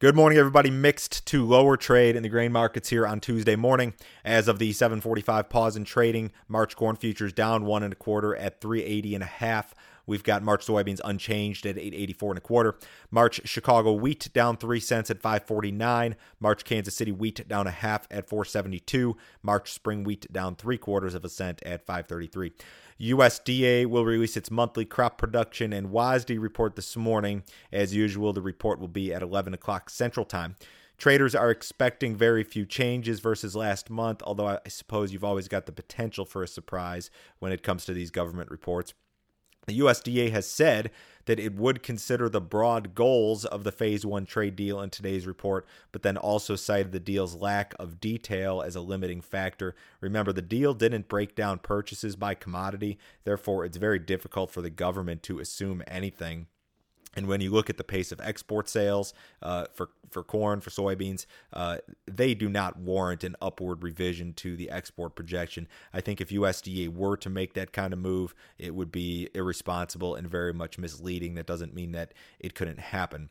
Good 0.00 0.16
morning, 0.16 0.38
everybody. 0.38 0.72
Mixed 0.72 1.24
to 1.26 1.46
lower 1.46 1.76
trade 1.76 2.16
in 2.16 2.24
the 2.24 2.28
grain 2.28 2.50
markets 2.50 2.88
here 2.88 3.06
on 3.06 3.20
Tuesday 3.20 3.54
morning. 3.54 3.94
As 4.24 4.48
of 4.48 4.58
the 4.58 4.72
7:45 4.72 5.48
pause 5.48 5.76
in 5.76 5.84
trading, 5.84 6.32
March 6.48 6.74
corn 6.74 6.96
futures 6.96 7.32
down 7.32 7.64
one 7.64 7.84
and 7.84 7.92
a 7.92 7.96
quarter 7.96 8.34
at 8.34 8.60
380 8.60 9.14
and 9.14 9.22
a 9.22 9.28
half. 9.28 9.72
We've 10.06 10.22
got 10.22 10.42
March 10.42 10.66
soybeans 10.66 11.00
unchanged 11.04 11.66
at 11.66 11.78
884 11.78 12.30
and 12.32 12.38
a 12.38 12.40
quarter. 12.40 12.76
March 13.10 13.40
Chicago 13.44 13.92
wheat 13.92 14.28
down 14.32 14.56
3 14.56 14.80
cents 14.80 15.10
at 15.10 15.20
549. 15.20 16.16
March 16.40 16.64
Kansas 16.64 16.94
City 16.94 17.12
wheat 17.12 17.46
down 17.48 17.66
a 17.66 17.70
half 17.70 18.06
at 18.10 18.28
472. 18.28 19.16
March 19.42 19.72
spring 19.72 20.04
wheat 20.04 20.30
down 20.32 20.56
3 20.56 20.78
quarters 20.78 21.14
of 21.14 21.24
a 21.24 21.28
cent 21.28 21.62
at 21.64 21.84
533. 21.86 22.52
USDA 23.00 23.86
will 23.86 24.04
release 24.04 24.36
its 24.36 24.50
monthly 24.50 24.84
crop 24.84 25.18
production 25.18 25.72
and 25.72 25.88
WASDE 25.88 26.40
report 26.40 26.76
this 26.76 26.96
morning. 26.96 27.42
As 27.72 27.94
usual, 27.94 28.32
the 28.32 28.42
report 28.42 28.78
will 28.78 28.88
be 28.88 29.12
at 29.12 29.22
11 29.22 29.52
o'clock 29.52 29.90
Central 29.90 30.24
Time. 30.24 30.56
Traders 30.96 31.34
are 31.34 31.50
expecting 31.50 32.14
very 32.14 32.44
few 32.44 32.64
changes 32.64 33.18
versus 33.18 33.56
last 33.56 33.90
month, 33.90 34.22
although 34.22 34.46
I 34.46 34.60
suppose 34.68 35.12
you've 35.12 35.24
always 35.24 35.48
got 35.48 35.66
the 35.66 35.72
potential 35.72 36.24
for 36.24 36.42
a 36.42 36.48
surprise 36.48 37.10
when 37.40 37.50
it 37.50 37.64
comes 37.64 37.84
to 37.86 37.92
these 37.92 38.12
government 38.12 38.50
reports. 38.50 38.94
The 39.66 39.78
USDA 39.80 40.30
has 40.30 40.46
said 40.46 40.90
that 41.26 41.40
it 41.40 41.54
would 41.54 41.82
consider 41.82 42.28
the 42.28 42.40
broad 42.40 42.94
goals 42.94 43.44
of 43.44 43.64
the 43.64 43.72
phase 43.72 44.04
one 44.04 44.26
trade 44.26 44.56
deal 44.56 44.80
in 44.80 44.90
today's 44.90 45.26
report, 45.26 45.66
but 45.90 46.02
then 46.02 46.16
also 46.16 46.54
cited 46.54 46.92
the 46.92 47.00
deal's 47.00 47.34
lack 47.34 47.74
of 47.78 48.00
detail 48.00 48.60
as 48.60 48.76
a 48.76 48.80
limiting 48.80 49.20
factor. 49.22 49.74
Remember, 50.00 50.32
the 50.32 50.42
deal 50.42 50.74
didn't 50.74 51.08
break 51.08 51.34
down 51.34 51.58
purchases 51.58 52.14
by 52.14 52.34
commodity, 52.34 52.98
therefore, 53.24 53.64
it's 53.64 53.78
very 53.78 53.98
difficult 53.98 54.50
for 54.50 54.60
the 54.60 54.70
government 54.70 55.22
to 55.24 55.38
assume 55.38 55.82
anything 55.86 56.46
and 57.16 57.26
when 57.26 57.40
you 57.40 57.50
look 57.50 57.70
at 57.70 57.76
the 57.76 57.84
pace 57.84 58.12
of 58.12 58.20
export 58.20 58.68
sales 58.68 59.14
uh, 59.42 59.66
for 59.72 59.90
for 60.10 60.22
corn, 60.22 60.60
for 60.60 60.70
soybeans, 60.70 61.26
uh, 61.52 61.78
they 62.06 62.34
do 62.34 62.48
not 62.48 62.78
warrant 62.78 63.24
an 63.24 63.34
upward 63.42 63.82
revision 63.82 64.32
to 64.34 64.56
the 64.56 64.70
export 64.70 65.14
projection. 65.16 65.66
I 65.92 66.00
think 66.00 66.20
if 66.20 66.28
USDA 66.28 66.88
were 66.88 67.16
to 67.16 67.30
make 67.30 67.54
that 67.54 67.72
kind 67.72 67.92
of 67.92 67.98
move, 67.98 68.34
it 68.58 68.74
would 68.74 68.92
be 68.92 69.28
irresponsible 69.34 70.14
and 70.14 70.28
very 70.28 70.52
much 70.52 70.78
misleading. 70.78 71.34
That 71.34 71.46
doesn't 71.46 71.74
mean 71.74 71.92
that 71.92 72.14
it 72.38 72.54
couldn't 72.54 72.78
happen. 72.78 73.30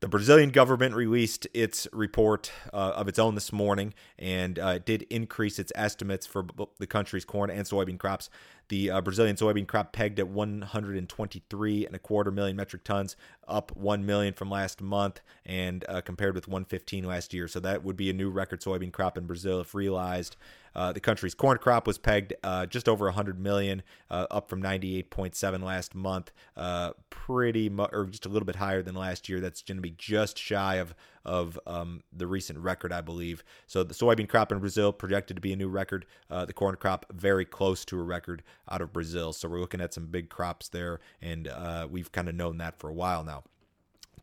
The 0.00 0.08
Brazilian 0.08 0.50
government 0.50 0.94
released 0.94 1.46
its 1.54 1.88
report 1.90 2.52
uh, 2.70 2.92
of 2.96 3.08
its 3.08 3.18
own 3.18 3.34
this 3.34 3.50
morning, 3.50 3.94
and 4.18 4.58
uh, 4.58 4.78
did 4.78 5.02
increase 5.08 5.58
its 5.58 5.72
estimates 5.74 6.26
for 6.26 6.44
the 6.78 6.86
country's 6.86 7.24
corn 7.24 7.48
and 7.48 7.66
soybean 7.66 7.98
crops. 7.98 8.28
The 8.68 8.90
uh, 8.90 9.00
Brazilian 9.00 9.36
soybean 9.36 9.66
crop 9.66 9.92
pegged 9.92 10.18
at 10.18 10.28
123 10.28 11.86
and 11.86 11.94
a 11.94 11.98
quarter 11.98 12.30
million 12.30 12.56
metric 12.56 12.84
tons, 12.84 13.16
up 13.48 13.74
1 13.74 14.04
million 14.04 14.34
from 14.34 14.50
last 14.50 14.82
month, 14.82 15.20
and 15.46 15.82
uh, 15.88 16.02
compared 16.02 16.34
with 16.34 16.46
115 16.46 17.04
last 17.04 17.32
year. 17.32 17.48
So 17.48 17.58
that 17.60 17.82
would 17.82 17.96
be 17.96 18.10
a 18.10 18.12
new 18.12 18.28
record 18.28 18.60
soybean 18.60 18.92
crop 18.92 19.16
in 19.16 19.26
Brazil 19.26 19.60
if 19.60 19.74
realized. 19.74 20.36
Uh, 20.76 20.92
the 20.92 21.00
country's 21.00 21.34
corn 21.34 21.56
crop 21.56 21.86
was 21.86 21.96
pegged 21.96 22.34
uh, 22.44 22.66
just 22.66 22.86
over 22.86 23.06
100 23.06 23.40
million, 23.40 23.82
uh, 24.10 24.26
up 24.30 24.50
from 24.50 24.62
98.7 24.62 25.62
last 25.62 25.94
month. 25.94 26.30
Uh, 26.54 26.92
pretty 27.08 27.70
much, 27.70 27.90
or 27.94 28.04
just 28.04 28.26
a 28.26 28.28
little 28.28 28.44
bit 28.44 28.56
higher 28.56 28.82
than 28.82 28.94
last 28.94 29.26
year. 29.26 29.40
That's 29.40 29.62
going 29.62 29.78
to 29.78 29.82
be 29.82 29.94
just 29.96 30.38
shy 30.38 30.76
of 30.76 30.94
of 31.24 31.58
um, 31.66 32.04
the 32.12 32.26
recent 32.26 32.56
record, 32.60 32.92
I 32.92 33.00
believe. 33.00 33.42
So 33.66 33.82
the 33.82 33.94
soybean 33.94 34.28
crop 34.28 34.52
in 34.52 34.60
Brazil 34.60 34.92
projected 34.92 35.36
to 35.36 35.40
be 35.40 35.52
a 35.52 35.56
new 35.56 35.68
record. 35.68 36.06
Uh, 36.30 36.44
the 36.44 36.52
corn 36.52 36.76
crop 36.76 37.06
very 37.12 37.44
close 37.44 37.84
to 37.86 37.98
a 37.98 38.02
record 38.02 38.44
out 38.70 38.80
of 38.80 38.92
Brazil. 38.92 39.32
So 39.32 39.48
we're 39.48 39.58
looking 39.58 39.80
at 39.80 39.92
some 39.92 40.06
big 40.06 40.28
crops 40.28 40.68
there, 40.68 41.00
and 41.20 41.48
uh, 41.48 41.88
we've 41.90 42.12
kind 42.12 42.28
of 42.28 42.36
known 42.36 42.58
that 42.58 42.78
for 42.78 42.88
a 42.88 42.94
while 42.94 43.24
now 43.24 43.42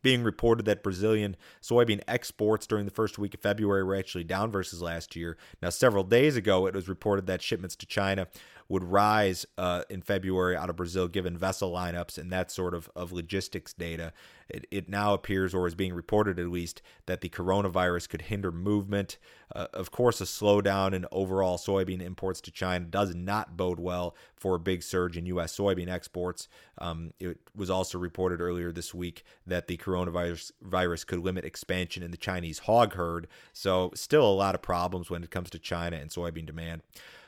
being 0.04 0.22
reported 0.22 0.66
that 0.66 0.82
Brazilian 0.82 1.34
soybean 1.62 2.02
exports 2.06 2.66
during 2.66 2.84
the 2.84 2.90
first 2.90 3.18
week 3.18 3.32
of 3.32 3.40
February 3.40 3.82
were 3.82 3.96
actually 3.96 4.22
down 4.22 4.52
versus 4.52 4.82
last 4.82 5.16
year. 5.16 5.38
Now, 5.62 5.70
several 5.70 6.04
days 6.04 6.36
ago, 6.36 6.66
it 6.66 6.74
was 6.74 6.90
reported 6.90 7.26
that 7.26 7.40
shipments 7.40 7.74
to 7.76 7.86
China 7.86 8.28
would 8.68 8.84
rise 8.84 9.44
uh, 9.58 9.82
in 9.90 10.02
February 10.02 10.56
out 10.56 10.70
of 10.70 10.76
Brazil, 10.76 11.08
given 11.08 11.36
vessel 11.36 11.70
lineups 11.70 12.18
and 12.18 12.32
that 12.32 12.50
sort 12.50 12.74
of, 12.74 12.90
of 12.96 13.12
logistics 13.12 13.72
data. 13.72 14.12
It, 14.48 14.66
it 14.70 14.88
now 14.88 15.14
appears, 15.14 15.54
or 15.54 15.66
is 15.66 15.74
being 15.74 15.94
reported 15.94 16.38
at 16.38 16.48
least, 16.48 16.82
that 17.06 17.20
the 17.20 17.28
coronavirus 17.28 18.08
could 18.08 18.22
hinder 18.22 18.52
movement. 18.52 19.18
Uh, 19.54 19.66
of 19.72 19.90
course, 19.90 20.20
a 20.20 20.24
slowdown 20.24 20.92
in 20.92 21.06
overall 21.12 21.58
soybean 21.58 22.00
imports 22.00 22.40
to 22.42 22.50
China 22.50 22.86
does 22.86 23.14
not 23.14 23.56
bode 23.56 23.80
well 23.80 24.14
for 24.34 24.54
a 24.54 24.60
big 24.60 24.82
surge 24.82 25.16
in 25.16 25.26
U.S. 25.26 25.56
soybean 25.56 25.88
exports. 25.88 26.48
Um, 26.78 27.12
it 27.20 27.38
was 27.54 27.70
also 27.70 27.98
reported 27.98 28.40
earlier 28.40 28.72
this 28.72 28.94
week 28.94 29.24
that 29.46 29.66
the 29.66 29.76
coronavirus 29.94 30.52
virus 30.62 31.04
could 31.04 31.20
limit 31.20 31.44
expansion 31.44 32.02
in 32.02 32.10
the 32.10 32.16
Chinese 32.16 32.60
hog 32.60 32.94
herd. 32.94 33.28
So, 33.52 33.90
still 33.94 34.26
a 34.26 34.34
lot 34.34 34.54
of 34.54 34.62
problems 34.62 35.10
when 35.10 35.22
it 35.22 35.30
comes 35.30 35.50
to 35.50 35.58
China 35.58 35.96
and 35.96 36.10
soybean 36.10 36.46
demand. 36.46 36.82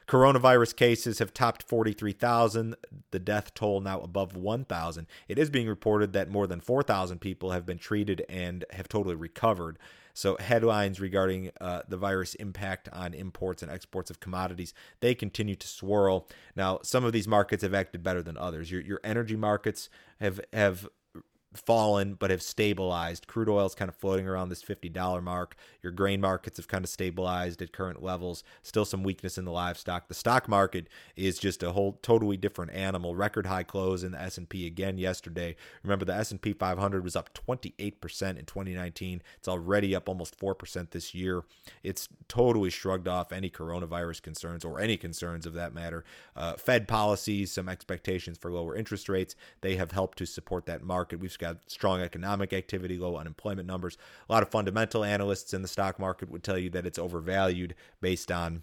Coronavirus 0.09 0.77
cases 0.77 1.19
have 1.19 1.35
topped 1.35 1.65
43,000, 1.65 2.77
the 3.11 3.19
death 3.19 3.55
toll 3.55 3.81
now 3.81 4.01
above 4.01 4.37
1,000. 4.37 5.07
It 5.27 5.37
is 5.37 5.51
being 5.51 5.67
reported 5.67 6.13
that 6.13 6.31
more 6.31 6.47
than 6.47 6.61
4,000 6.61 7.21
people 7.21 7.51
have 7.51 7.67
been 7.67 7.79
treated 7.79 8.25
and 8.29 8.65
have 8.71 8.89
totally 8.89 9.17
recovered. 9.17 9.81
So 10.15 10.37
headlines 10.39 11.01
regarding 11.01 11.51
uh, 11.61 11.83
the 11.89 11.97
virus 11.97 12.37
impact 12.37 12.89
on 12.93 13.15
imports 13.15 13.63
and 13.63 13.71
exports 13.71 14.09
of 14.09 14.21
commodities 14.21 14.73
they 15.01 15.15
continue 15.15 15.57
to 15.57 15.67
swirl. 15.67 16.29
Now, 16.55 16.79
some 16.83 17.05
of 17.05 17.13
these 17.13 17.29
markets 17.29 17.63
have 17.63 17.75
acted 17.75 18.03
better 18.03 18.23
than 18.23 18.39
others. 18.39 18.71
Your 18.71 18.81
your 18.81 19.01
energy 19.05 19.37
markets 19.37 19.91
have 20.21 20.41
have 20.55 20.89
fallen 21.59 22.15
but 22.15 22.31
have 22.31 22.43
stabilized. 22.43 23.27
Crude 23.27 23.49
oil 23.49 23.67
is 23.67 23.75
kind 23.75 23.89
of 23.89 23.97
floating 23.97 24.27
around 24.27 24.49
this 24.49 24.63
$50 24.63 25.23
mark. 25.23 25.57
Your 25.83 25.93
grain 25.93 26.21
markets 26.21 26.57
have 26.57 26.69
kind 26.69 26.85
of 26.85 26.91
stabilized 26.91 27.63
at 27.63 27.73
current 27.73 28.03
levels. 28.03 28.43
Still 28.63 28.85
some 28.85 29.03
weakness 29.03 29.39
in 29.39 29.45
the 29.45 29.51
livestock. 29.51 30.09
The 30.09 30.15
stock 30.15 30.49
market 30.49 30.89
is 31.15 31.39
just 31.39 31.63
a 31.63 31.73
whole 31.73 31.99
totally 32.03 32.37
different 32.37 32.73
animal. 32.73 33.15
Record 33.15 33.47
high 33.47 33.63
close 33.63 34.03
in 34.03 34.13
the 34.13 34.21
S&P 34.21 34.67
again 34.67 34.99
yesterday. 34.99 35.57
Remember 35.83 36.05
the 36.05 36.15
S&P 36.15 36.53
500 36.53 37.05
was 37.05 37.17
up 37.17 37.31
28% 37.35 37.79
in 38.39 38.45
2019. 38.45 39.23
It's 39.39 39.49
already 39.49 39.95
up 39.95 40.09
almost 40.09 40.39
4% 40.39 40.91
this 40.91 41.15
year. 41.15 41.45
It's 41.83 42.09
totally 42.29 42.71
shrugged 42.71 43.09
off 43.09 43.33
any 43.33 43.51
coronavirus 43.51 44.23
concerns 44.23 44.65
or 44.65 44.81
any 44.81 44.97
concerns 44.97 45.47
of 45.47 45.55
that 45.55 45.73
matter. 45.73 46.05
Uh, 46.35 46.55
Fed 46.55 46.89
policies, 46.89 47.53
some 47.53 47.69
expectations 47.69 48.39
for 48.39 48.51
lower 48.51 48.75
interest 48.75 49.09
rates, 49.09 49.37
they 49.61 49.77
have 49.77 49.93
helped 49.93 50.19
to 50.19 50.27
support 50.27 50.67
that 50.67 50.83
market. 50.83 51.21
We've 51.21 51.37
got 51.39 51.46
got 51.47 51.71
strong 51.71 52.01
economic 52.01 52.53
activity, 52.53 52.99
low 52.99 53.17
unemployment 53.17 53.67
numbers. 53.67 53.97
A 54.29 54.33
lot 54.33 54.43
of 54.43 54.51
fundamental 54.51 55.05
analysts 55.05 55.55
in 55.55 55.63
the 55.63 55.69
stock 55.69 55.99
market 55.99 56.31
would 56.31 56.43
tell 56.43 56.59
you 56.59 56.71
that 56.71 56.87
it's 56.87 56.99
overvalued 56.99 57.75
based 58.01 58.31
on 58.31 58.63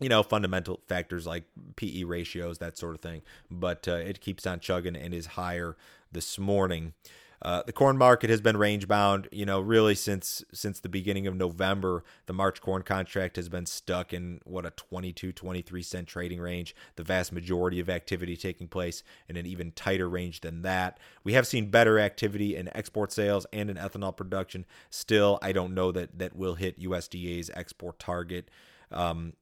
you 0.00 0.08
know 0.08 0.22
fundamental 0.22 0.80
factors 0.88 1.26
like 1.26 1.44
PE 1.76 2.04
ratios, 2.04 2.58
that 2.58 2.78
sort 2.78 2.94
of 2.94 3.00
thing. 3.00 3.22
But 3.50 3.86
uh, 3.88 3.94
it 3.94 4.20
keeps 4.20 4.46
on 4.46 4.60
chugging 4.60 4.96
and 4.96 5.14
is 5.14 5.26
higher 5.26 5.76
this 6.10 6.38
morning. 6.38 6.94
Uh, 7.44 7.62
the 7.66 7.72
corn 7.72 7.98
market 7.98 8.30
has 8.30 8.40
been 8.40 8.56
range 8.56 8.88
bound, 8.88 9.28
you 9.30 9.44
know, 9.44 9.60
really 9.60 9.94
since 9.94 10.42
since 10.54 10.80
the 10.80 10.88
beginning 10.88 11.26
of 11.26 11.36
November. 11.36 12.02
The 12.24 12.32
March 12.32 12.62
corn 12.62 12.82
contract 12.82 13.36
has 13.36 13.50
been 13.50 13.66
stuck 13.66 14.14
in 14.14 14.40
what 14.44 14.64
a 14.64 14.70
22, 14.70 15.30
23 15.30 15.82
cent 15.82 16.08
trading 16.08 16.40
range. 16.40 16.74
The 16.96 17.04
vast 17.04 17.32
majority 17.32 17.80
of 17.80 17.90
activity 17.90 18.34
taking 18.34 18.66
place 18.66 19.02
in 19.28 19.36
an 19.36 19.44
even 19.44 19.72
tighter 19.72 20.08
range 20.08 20.40
than 20.40 20.62
that. 20.62 20.98
We 21.22 21.34
have 21.34 21.46
seen 21.46 21.68
better 21.68 21.98
activity 21.98 22.56
in 22.56 22.74
export 22.74 23.12
sales 23.12 23.46
and 23.52 23.68
in 23.68 23.76
ethanol 23.76 24.16
production. 24.16 24.64
Still, 24.88 25.38
I 25.42 25.52
don't 25.52 25.74
know 25.74 25.92
that 25.92 26.18
that 26.18 26.34
will 26.34 26.54
hit 26.54 26.80
USDA's 26.80 27.50
export 27.54 27.98
target. 27.98 28.50
Um, 28.90 29.34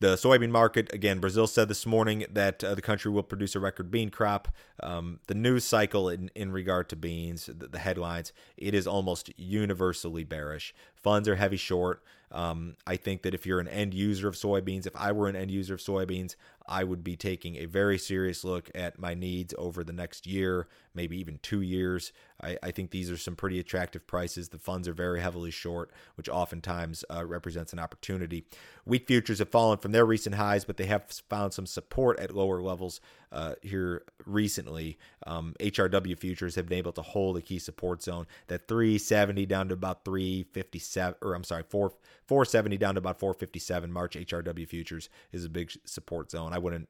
the 0.00 0.16
soybean 0.16 0.50
market, 0.50 0.92
again, 0.94 1.18
Brazil 1.20 1.46
said 1.46 1.68
this 1.68 1.84
morning 1.84 2.24
that 2.30 2.64
uh, 2.64 2.74
the 2.74 2.80
country 2.80 3.10
will 3.10 3.22
produce 3.22 3.54
a 3.54 3.60
record 3.60 3.90
bean 3.90 4.08
crop. 4.08 4.48
Um, 4.82 5.20
the 5.26 5.34
news 5.34 5.64
cycle 5.64 6.08
in, 6.08 6.30
in 6.34 6.52
regard 6.52 6.88
to 6.88 6.96
beans, 6.96 7.46
the, 7.46 7.68
the, 7.68 7.78
headlines, 7.78 8.32
it 8.56 8.74
is 8.74 8.86
almost 8.86 9.30
universally 9.38 10.24
bearish. 10.24 10.74
Funds 10.94 11.28
are 11.28 11.36
heavy 11.36 11.58
short. 11.58 12.02
Um, 12.32 12.76
I 12.86 12.96
think 12.96 13.22
that 13.22 13.34
if 13.34 13.44
you're 13.44 13.60
an 13.60 13.68
end 13.68 13.92
user 13.92 14.28
of 14.28 14.34
soybeans, 14.34 14.86
if 14.86 14.94
I 14.94 15.12
were 15.12 15.28
an 15.28 15.36
end 15.36 15.50
user 15.50 15.74
of 15.74 15.80
soybeans, 15.80 16.36
I 16.70 16.84
would 16.84 17.02
be 17.02 17.16
taking 17.16 17.56
a 17.56 17.66
very 17.66 17.98
serious 17.98 18.44
look 18.44 18.70
at 18.76 18.98
my 18.98 19.12
needs 19.12 19.52
over 19.58 19.82
the 19.82 19.92
next 19.92 20.24
year, 20.24 20.68
maybe 20.94 21.18
even 21.18 21.40
two 21.42 21.62
years. 21.62 22.12
I, 22.40 22.58
I 22.62 22.70
think 22.70 22.92
these 22.92 23.10
are 23.10 23.16
some 23.16 23.34
pretty 23.34 23.58
attractive 23.58 24.06
prices. 24.06 24.50
The 24.50 24.58
funds 24.58 24.86
are 24.86 24.92
very 24.92 25.20
heavily 25.20 25.50
short, 25.50 25.90
which 26.14 26.28
oftentimes 26.28 27.04
uh, 27.12 27.26
represents 27.26 27.72
an 27.72 27.80
opportunity. 27.80 28.44
Wheat 28.84 29.08
futures 29.08 29.40
have 29.40 29.50
fallen 29.50 29.78
from 29.78 29.90
their 29.90 30.06
recent 30.06 30.36
highs, 30.36 30.64
but 30.64 30.76
they 30.76 30.86
have 30.86 31.10
found 31.28 31.52
some 31.52 31.66
support 31.66 32.20
at 32.20 32.34
lower 32.34 32.62
levels 32.62 33.00
uh, 33.32 33.54
here 33.62 34.04
recently. 34.24 34.96
Um, 35.26 35.54
HRW 35.60 36.18
futures 36.18 36.54
have 36.54 36.68
been 36.68 36.78
able 36.78 36.92
to 36.92 37.02
hold 37.02 37.36
a 37.36 37.42
key 37.42 37.58
support 37.58 38.02
zone 38.02 38.26
that 38.46 38.68
370 38.68 39.44
down 39.46 39.68
to 39.68 39.74
about 39.74 40.04
357, 40.04 41.16
or 41.20 41.34
I'm 41.34 41.44
sorry, 41.44 41.64
4 41.68 41.92
470 42.30 42.78
down 42.78 42.94
to 42.94 42.98
about 42.98 43.18
457. 43.18 43.92
March 43.92 44.14
HRW 44.14 44.68
futures 44.68 45.08
is 45.32 45.44
a 45.44 45.48
big 45.48 45.72
support 45.84 46.30
zone. 46.30 46.52
I 46.52 46.58
wouldn't 46.58 46.88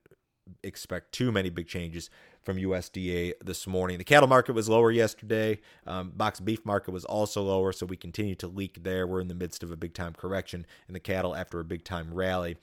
expect 0.62 1.12
too 1.12 1.32
many 1.32 1.48
big 1.48 1.66
changes 1.66 2.10
from 2.42 2.58
USDA 2.58 3.32
this 3.42 3.66
morning. 3.66 3.96
The 3.96 4.04
cattle 4.04 4.28
market 4.28 4.52
was 4.52 4.68
lower 4.68 4.90
yesterday. 4.90 5.60
Um, 5.86 6.10
box 6.10 6.40
beef 6.40 6.66
market 6.66 6.90
was 6.90 7.06
also 7.06 7.40
lower, 7.40 7.72
so 7.72 7.86
we 7.86 7.96
continue 7.96 8.34
to 8.34 8.48
leak 8.48 8.82
there. 8.82 9.06
We're 9.06 9.22
in 9.22 9.28
the 9.28 9.34
midst 9.34 9.62
of 9.62 9.70
a 9.70 9.78
big 9.78 9.94
time 9.94 10.12
correction 10.12 10.66
in 10.88 10.92
the 10.92 11.00
cattle 11.00 11.34
after 11.34 11.58
a 11.58 11.64
big 11.64 11.84
time 11.84 12.12
rally. 12.12 12.58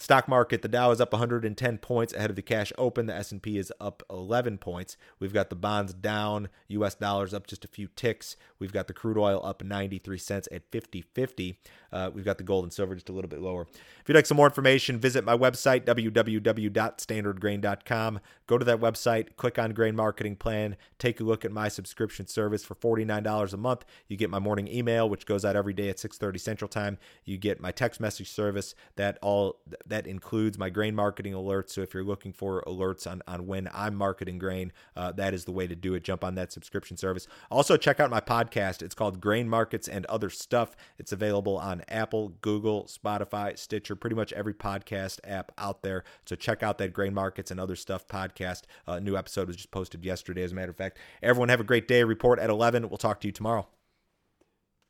Stock 0.00 0.28
market, 0.28 0.62
the 0.62 0.68
Dow 0.68 0.92
is 0.92 1.00
up 1.00 1.12
110 1.12 1.78
points 1.78 2.12
ahead 2.12 2.30
of 2.30 2.36
the 2.36 2.42
cash 2.42 2.72
open. 2.78 3.06
The 3.06 3.16
S&P 3.16 3.58
is 3.58 3.72
up 3.80 4.04
11 4.08 4.58
points. 4.58 4.96
We've 5.18 5.32
got 5.32 5.50
the 5.50 5.56
bonds 5.56 5.92
down, 5.92 6.50
US 6.68 6.94
dollars 6.94 7.34
up 7.34 7.48
just 7.48 7.64
a 7.64 7.68
few 7.68 7.88
ticks. 7.96 8.36
We've 8.60 8.72
got 8.72 8.86
the 8.86 8.92
crude 8.92 9.18
oil 9.18 9.44
up 9.44 9.64
93 9.64 10.16
cents 10.18 10.48
at 10.52 10.70
50.50. 10.70 11.56
Uh, 11.92 12.10
we've 12.14 12.24
got 12.24 12.38
the 12.38 12.44
gold 12.44 12.62
and 12.64 12.72
silver 12.72 12.94
just 12.94 13.08
a 13.08 13.12
little 13.12 13.28
bit 13.28 13.40
lower. 13.40 13.66
If 13.72 14.08
you'd 14.08 14.14
like 14.14 14.26
some 14.26 14.36
more 14.36 14.46
information, 14.46 15.00
visit 15.00 15.24
my 15.24 15.36
website 15.36 15.84
www.standardgrain.com. 15.84 18.20
Go 18.46 18.56
to 18.56 18.64
that 18.64 18.78
website, 18.80 19.34
click 19.36 19.58
on 19.58 19.72
Grain 19.72 19.96
Marketing 19.96 20.36
Plan, 20.36 20.76
take 20.98 21.18
a 21.20 21.24
look 21.24 21.44
at 21.44 21.50
my 21.50 21.66
subscription 21.68 22.28
service 22.28 22.64
for 22.64 22.76
$49 22.76 23.52
a 23.52 23.56
month. 23.56 23.84
You 24.06 24.16
get 24.16 24.30
my 24.30 24.38
morning 24.38 24.68
email 24.68 25.08
which 25.08 25.26
goes 25.26 25.44
out 25.44 25.56
every 25.56 25.72
day 25.72 25.88
at 25.88 25.98
6:30 25.98 26.38
Central 26.38 26.68
Time. 26.68 26.98
You 27.24 27.38
get 27.38 27.60
my 27.60 27.72
text 27.72 28.00
message 28.00 28.30
service 28.30 28.74
that 28.96 29.18
all 29.22 29.60
that 29.88 30.06
includes 30.06 30.58
my 30.58 30.70
grain 30.70 30.94
marketing 30.94 31.32
alerts. 31.32 31.70
So 31.70 31.80
if 31.82 31.94
you're 31.94 32.04
looking 32.04 32.32
for 32.32 32.62
alerts 32.66 33.10
on, 33.10 33.22
on 33.26 33.46
when 33.46 33.68
I'm 33.72 33.94
marketing 33.94 34.38
grain, 34.38 34.72
uh, 34.96 35.12
that 35.12 35.34
is 35.34 35.44
the 35.44 35.52
way 35.52 35.66
to 35.66 35.74
do 35.74 35.94
it. 35.94 36.04
Jump 36.04 36.24
on 36.24 36.34
that 36.36 36.52
subscription 36.52 36.96
service. 36.96 37.26
Also, 37.50 37.76
check 37.76 38.00
out 38.00 38.10
my 38.10 38.20
podcast. 38.20 38.82
It's 38.82 38.94
called 38.94 39.20
Grain 39.20 39.48
Markets 39.48 39.88
and 39.88 40.06
Other 40.06 40.30
Stuff. 40.30 40.76
It's 40.98 41.12
available 41.12 41.56
on 41.56 41.82
Apple, 41.88 42.34
Google, 42.40 42.84
Spotify, 42.84 43.58
Stitcher, 43.58 43.96
pretty 43.96 44.16
much 44.16 44.32
every 44.32 44.54
podcast 44.54 45.20
app 45.24 45.52
out 45.58 45.82
there. 45.82 46.04
So 46.24 46.36
check 46.36 46.62
out 46.62 46.78
that 46.78 46.92
Grain 46.92 47.14
Markets 47.14 47.50
and 47.50 47.58
Other 47.60 47.76
Stuff 47.76 48.06
podcast. 48.06 48.62
Uh, 48.86 48.98
new 48.98 49.16
episode 49.16 49.48
was 49.48 49.56
just 49.56 49.70
posted 49.70 50.04
yesterday, 50.04 50.42
as 50.42 50.52
a 50.52 50.54
matter 50.54 50.70
of 50.70 50.76
fact. 50.76 50.98
Everyone 51.22 51.48
have 51.48 51.60
a 51.60 51.64
great 51.64 51.88
day. 51.88 52.04
Report 52.04 52.38
at 52.38 52.50
11. 52.50 52.88
We'll 52.88 52.98
talk 52.98 53.20
to 53.20 53.28
you 53.28 53.32
tomorrow. 53.32 53.66